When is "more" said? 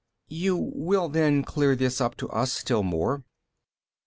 2.81-3.23